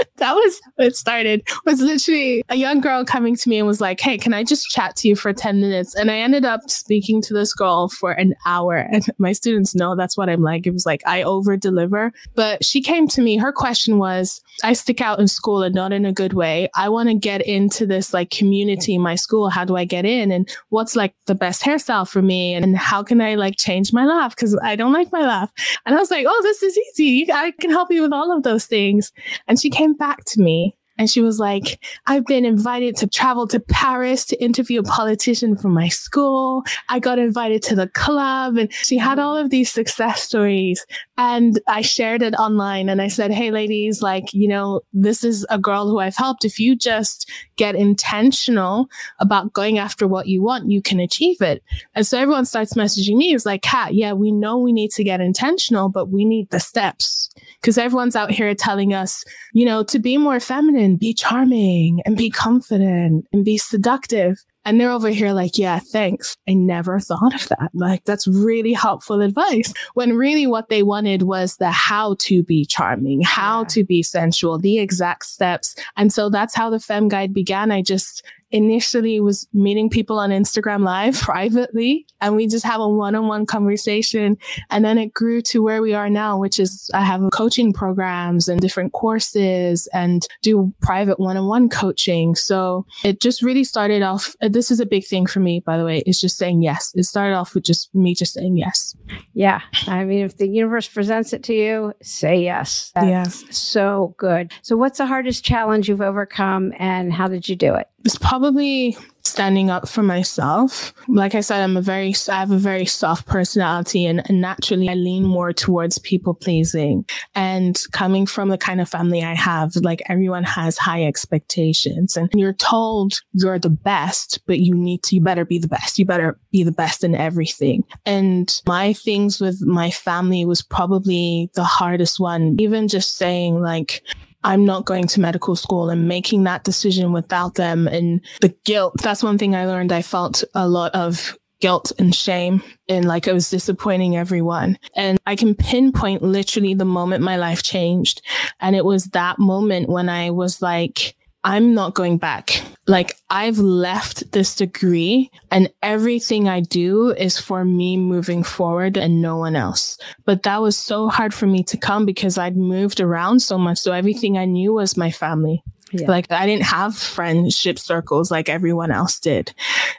[0.16, 1.40] that was how it started.
[1.40, 4.44] It was literally a young girl coming to me and was like, Hey, can I
[4.44, 5.94] just chat to you for 10 minutes?
[5.94, 8.76] And I ended up speaking to this girl for an hour.
[8.76, 10.66] And my students know that's what I'm like.
[10.66, 12.12] It was like I over deliver.
[12.34, 13.36] But she came to me.
[13.36, 16.68] Her question was, I stick out in school and not in a good way.
[16.74, 19.48] I want to get into this like community in my school.
[19.48, 20.30] How do I get in?
[20.30, 22.54] And what's like the best hairstyle for me?
[22.54, 24.36] And how can I like change my laugh?
[24.40, 25.52] Cause I don't like my laugh.
[25.84, 27.30] And I was like, oh, this is easy.
[27.32, 29.12] I can help you with all of those things.
[29.46, 33.46] And she came back to me and she was like, I've been invited to travel
[33.48, 36.62] to Paris to interview a politician from my school.
[36.90, 40.84] I got invited to the club and she had all of these success stories.
[41.16, 45.46] And I shared it online and I said, Hey, ladies, like, you know, this is
[45.48, 46.44] a girl who I've helped.
[46.44, 51.62] If you just get intentional about going after what you want, you can achieve it.
[51.94, 53.32] And so everyone starts messaging me.
[53.32, 56.60] It's like, Kat, yeah, we know we need to get intentional, but we need the
[56.60, 62.02] steps because everyone's out here telling us, you know, to be more feminine, be charming
[62.04, 64.44] and be confident and be seductive.
[64.64, 66.36] And they're over here like, yeah, thanks.
[66.48, 67.70] I never thought of that.
[67.72, 69.72] Like, that's really helpful advice.
[69.94, 73.68] When really what they wanted was the how to be charming, how yeah.
[73.68, 75.74] to be sensual, the exact steps.
[75.96, 77.70] And so that's how the Fem Guide began.
[77.72, 82.88] I just initially was meeting people on Instagram live privately and we just have a
[82.88, 84.36] one-on-one conversation.
[84.70, 88.48] And then it grew to where we are now, which is I have coaching programs
[88.48, 92.34] and different courses and do private one-on-one coaching.
[92.34, 94.34] So it just really started off.
[94.42, 96.92] Uh, this is a big thing for me, by the way, is just saying yes.
[96.94, 98.96] It started off with just me just saying yes.
[99.34, 99.60] Yeah.
[99.86, 102.92] I mean, if the universe presents it to you, say yes.
[102.94, 103.50] That's yeah.
[103.50, 104.52] so good.
[104.62, 107.88] So what's the hardest challenge you've overcome and how did you do it?
[108.04, 110.92] It's probably standing up for myself.
[111.08, 114.88] Like I said, I'm a very, I have a very soft personality and, and naturally
[114.88, 117.04] I lean more towards people pleasing.
[117.34, 122.30] And coming from the kind of family I have, like everyone has high expectations and
[122.34, 125.98] you're told you're the best, but you need to, you better be the best.
[125.98, 127.84] You better be the best in everything.
[128.06, 132.56] And my things with my family was probably the hardest one.
[132.58, 134.02] Even just saying like,
[134.42, 138.94] I'm not going to medical school and making that decision without them and the guilt.
[139.02, 139.92] That's one thing I learned.
[139.92, 144.78] I felt a lot of guilt and shame and like I was disappointing everyone.
[144.96, 148.22] And I can pinpoint literally the moment my life changed.
[148.60, 152.62] And it was that moment when I was like, I'm not going back.
[152.86, 159.22] Like I've left this degree and everything I do is for me moving forward and
[159.22, 159.96] no one else.
[160.26, 163.78] But that was so hard for me to come because I'd moved around so much.
[163.78, 165.62] So everything I knew was my family.
[165.92, 166.08] Yeah.
[166.08, 169.54] Like I didn't have friendship circles like everyone else did.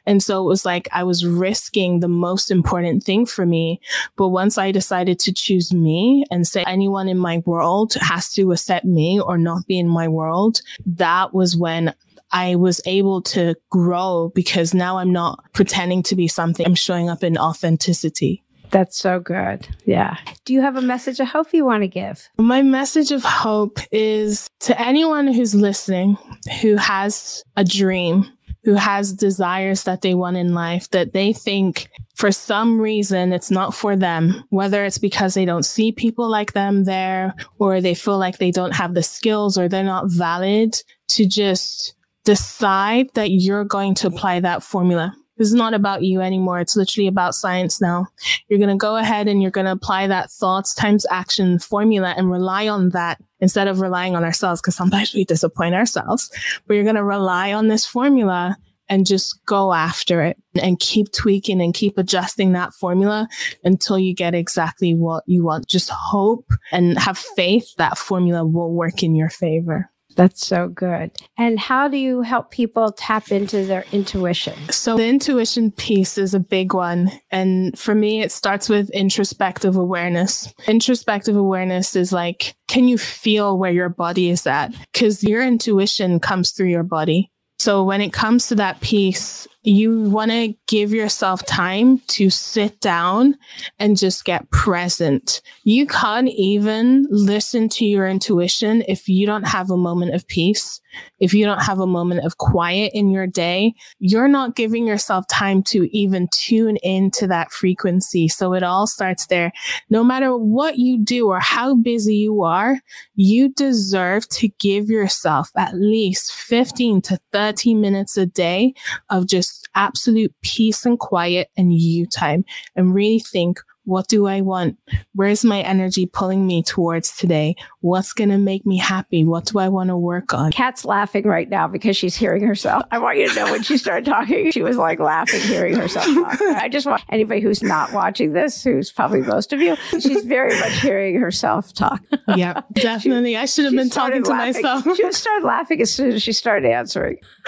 [0.06, 3.82] And so it was like I was risking the most important thing for me.
[4.16, 8.52] But once I decided to choose me and say anyone in my world has to
[8.52, 11.94] accept me or not be in my world, that was when
[12.32, 16.66] I was able to grow because now I'm not pretending to be something.
[16.66, 18.44] I'm showing up in authenticity.
[18.72, 19.68] That's so good.
[19.86, 20.18] Yeah.
[20.46, 22.28] Do you have a message of hope you want to give?
[22.38, 26.18] My message of hope is to anyone who's listening
[26.62, 28.26] who has a dream,
[28.64, 33.52] who has desires that they want in life that they think for some reason it's
[33.52, 37.96] not for them, whether it's because they don't see people like them there or they
[37.96, 40.76] feel like they don't have the skills or they're not valid
[41.10, 46.22] to just decide that you're going to apply that formula this is not about you
[46.22, 46.60] anymore.
[46.60, 48.06] It's literally about science now.
[48.48, 52.14] You're going to go ahead and you're going to apply that thoughts times action formula
[52.16, 56.30] and rely on that instead of relying on ourselves because sometimes we disappoint ourselves.
[56.68, 58.56] But you're going to rely on this formula
[58.88, 63.28] and just go after it and keep tweaking and keep adjusting that formula
[63.64, 65.66] until you get exactly what you want.
[65.68, 69.90] Just hope and have faith that formula will work in your favor.
[70.16, 71.12] That's so good.
[71.38, 74.58] And how do you help people tap into their intuition?
[74.70, 77.12] So, the intuition piece is a big one.
[77.32, 80.54] And for me, it starts with introspective awareness.
[80.68, 84.74] Introspective awareness is like, can you feel where your body is at?
[84.92, 87.32] Because your intuition comes through your body.
[87.60, 92.80] So, when it comes to that piece, you want to give yourself time to sit
[92.82, 93.38] down
[93.78, 95.42] and just get present.
[95.64, 100.82] You can't even listen to your intuition if you don't have a moment of peace,
[101.20, 103.74] if you don't have a moment of quiet in your day.
[104.00, 108.28] You're not giving yourself time to even tune into that frequency.
[108.28, 109.52] So it all starts there.
[109.92, 112.80] No matter what you do or how busy you are,
[113.16, 118.74] you deserve to give yourself at least 15 to 30 minutes a day
[119.12, 122.46] of just just absolute peace and quiet and you time
[122.76, 124.78] and really think, what do I want?
[125.14, 127.56] Where's my energy pulling me towards today?
[127.80, 129.26] What's going to make me happy?
[129.26, 130.52] What do I want to work on?
[130.52, 132.84] Kat's laughing right now because she's hearing herself.
[132.92, 136.06] I want you to know when she started talking, she was like laughing, hearing herself
[136.06, 136.42] talk.
[136.42, 140.58] I just want anybody who's not watching this, who's probably most of you, she's very
[140.60, 142.04] much hearing herself talk.
[142.36, 143.32] yeah, definitely.
[143.32, 144.62] She, I should have been talking to laughing.
[144.62, 144.96] myself.
[144.96, 147.18] She started laughing as soon as she started answering.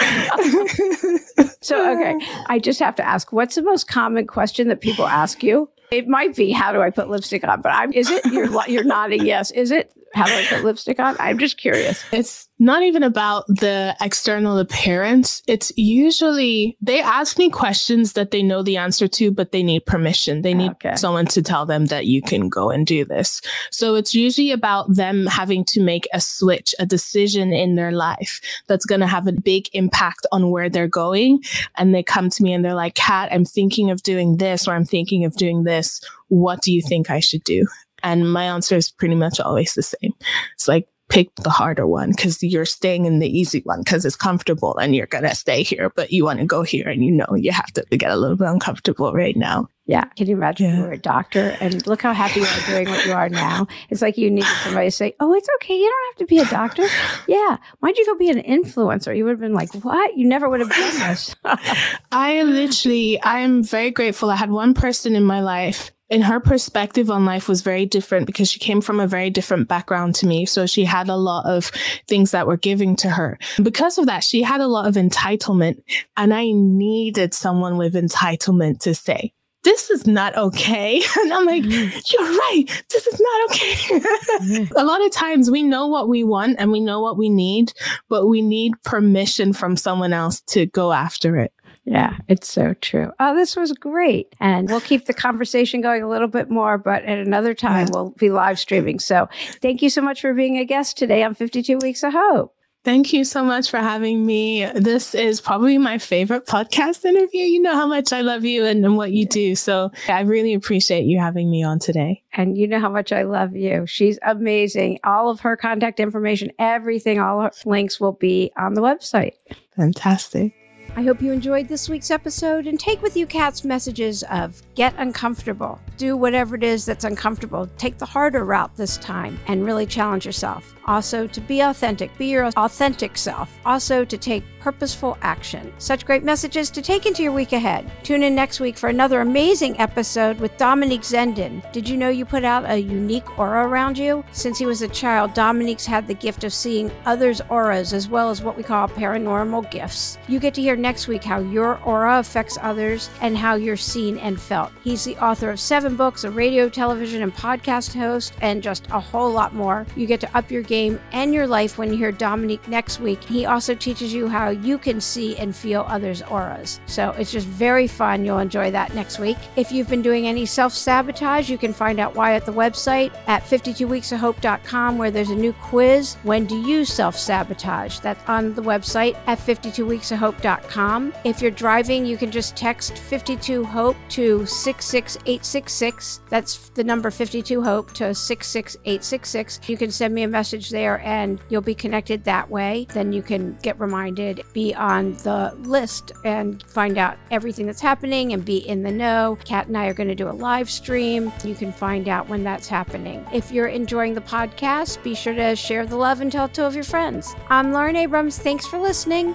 [1.60, 2.18] so, okay,
[2.48, 5.68] I just have to ask what's the most common question that people ask you?
[5.94, 8.84] It might be how do I put lipstick on, but I'm is it you're you're
[8.84, 9.50] nodding yes.
[9.52, 11.16] Is it how do I put lipstick on?
[11.18, 12.04] I'm just curious.
[12.12, 15.42] It's not even about the external appearance.
[15.48, 19.86] It's usually they ask me questions that they know the answer to, but they need
[19.86, 20.42] permission.
[20.42, 20.94] They need okay.
[20.94, 23.40] someone to tell them that you can go and do this.
[23.70, 28.40] So it's usually about them having to make a switch, a decision in their life
[28.68, 31.42] that's going to have a big impact on where they're going.
[31.76, 34.74] And they come to me and they're like, Kat, I'm thinking of doing this or
[34.74, 36.00] I'm thinking of doing this.
[36.28, 37.66] What do you think I should do?
[38.04, 40.12] And my answer is pretty much always the same.
[40.54, 44.16] It's like, pick the harder one because you're staying in the easy one because it's
[44.16, 47.10] comfortable and you're going to stay here, but you want to go here and you
[47.10, 49.68] know you have to get a little bit uncomfortable right now.
[49.86, 50.04] Yeah.
[50.16, 50.76] Can you imagine yeah.
[50.78, 53.66] you were a doctor and look how happy you are doing what you are now?
[53.90, 55.76] It's like you needed somebody to say, Oh, it's okay.
[55.76, 56.86] You don't have to be a doctor.
[57.28, 57.58] Yeah.
[57.80, 59.14] Why'd you go be an influencer?
[59.14, 60.16] You would have been like, What?
[60.16, 61.36] You never would have done this.
[62.12, 64.30] I literally, I'm very grateful.
[64.30, 68.26] I had one person in my life and her perspective on life was very different
[68.26, 70.46] because she came from a very different background to me.
[70.46, 71.72] So she had a lot of
[72.06, 73.36] things that were giving to her.
[73.60, 75.82] Because of that, she had a lot of entitlement
[76.16, 79.32] and I needed someone with entitlement to say,
[79.64, 81.02] this is not okay.
[81.18, 81.98] And I'm like, mm-hmm.
[82.12, 82.84] you're right.
[82.90, 83.72] This is not okay.
[83.72, 84.76] Mm-hmm.
[84.76, 87.72] a lot of times we know what we want and we know what we need,
[88.08, 91.52] but we need permission from someone else to go after it.
[91.84, 93.10] Yeah, it's so true.
[93.20, 94.34] Oh, this was great.
[94.40, 98.10] And we'll keep the conversation going a little bit more, but at another time, we'll
[98.10, 98.98] be live streaming.
[98.98, 99.28] So
[99.60, 102.54] thank you so much for being a guest today on 52 Weeks of Hope.
[102.84, 104.66] Thank you so much for having me.
[104.74, 107.40] This is probably my favorite podcast interview.
[107.40, 109.54] You know how much I love you and, and, what you do.
[109.54, 112.22] So I really appreciate you having me on today.
[112.34, 113.86] And you know how much I love you.
[113.86, 114.98] She's amazing.
[115.02, 119.32] All of her contact information, everything, all her links will be on the website.
[119.74, 120.54] Fantastic.
[120.96, 124.94] I hope you enjoyed this week's episode and take with you Kat's messages of get
[124.96, 129.86] uncomfortable, do whatever it is that's uncomfortable, take the harder route this time, and really
[129.86, 130.76] challenge yourself.
[130.86, 133.50] Also, to be authentic, be your authentic self.
[133.66, 135.70] Also, to take purposeful action.
[135.76, 137.90] Such great messages to take into your week ahead.
[138.02, 141.70] Tune in next week for another amazing episode with Dominique Zenden.
[141.70, 144.24] Did you know you put out a unique aura around you?
[144.32, 148.30] Since he was a child, Dominique's had the gift of seeing others' auras as well
[148.30, 150.16] as what we call paranormal gifts.
[150.28, 154.16] You get to hear next week how your aura affects others and how you're seen
[154.16, 154.72] and felt.
[154.82, 158.98] He's the author of seven books, a radio, television, and podcast host, and just a
[158.98, 159.84] whole lot more.
[159.94, 163.22] You get to up your game and your life when you hear Dominique next week.
[163.22, 166.80] He also teaches you how you can see and feel others' auras.
[166.86, 168.24] So it's just very fun.
[168.24, 169.36] You'll enjoy that next week.
[169.56, 173.14] If you've been doing any self sabotage, you can find out why at the website
[173.26, 176.14] at 52weeksofhope.com, where there's a new quiz.
[176.22, 177.98] When do you self sabotage?
[178.00, 181.12] That's on the website at 52weeksofhope.com.
[181.24, 186.20] If you're driving, you can just text 52 Hope to 66866.
[186.28, 189.60] That's the number 52 Hope to 66866.
[189.68, 192.86] You can send me a message there and you'll be connected that way.
[192.92, 198.32] Then you can get reminded be on the list and find out everything that's happening
[198.32, 199.38] and be in the know.
[199.44, 201.32] Kat and I are going to do a live stream.
[201.44, 203.26] You can find out when that's happening.
[203.32, 206.74] If you're enjoying the podcast, be sure to share the love and tell two of
[206.74, 207.34] your friends.
[207.48, 208.38] I'm Lauren Abrams.
[208.38, 209.34] Thanks for listening.